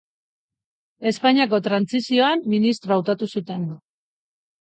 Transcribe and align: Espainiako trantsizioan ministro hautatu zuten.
Espainiako 1.09 1.59
trantsizioan 1.67 2.41
ministro 2.55 2.97
hautatu 2.97 3.29
zuten. 3.37 3.69